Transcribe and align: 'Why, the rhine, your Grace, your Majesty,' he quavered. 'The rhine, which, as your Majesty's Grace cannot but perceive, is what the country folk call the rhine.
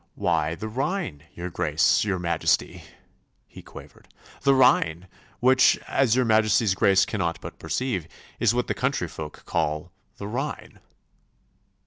'Why, 0.15 0.55
the 0.55 0.67
rhine, 0.67 1.25
your 1.35 1.51
Grace, 1.51 2.03
your 2.03 2.17
Majesty,' 2.17 2.81
he 3.47 3.61
quavered. 3.61 4.07
'The 4.41 4.55
rhine, 4.55 5.07
which, 5.39 5.77
as 5.87 6.15
your 6.15 6.25
Majesty's 6.25 6.73
Grace 6.73 7.05
cannot 7.05 7.39
but 7.39 7.59
perceive, 7.59 8.07
is 8.39 8.51
what 8.51 8.65
the 8.65 8.73
country 8.73 9.07
folk 9.07 9.45
call 9.45 9.91
the 10.17 10.27
rhine. 10.27 10.79